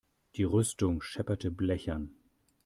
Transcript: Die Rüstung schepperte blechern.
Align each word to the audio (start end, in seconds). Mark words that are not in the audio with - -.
Die 0.35 0.45
Rüstung 0.45 1.03
schepperte 1.03 1.51
blechern. 1.51 2.09